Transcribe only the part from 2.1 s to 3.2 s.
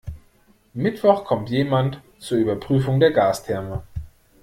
zur Überprüfung der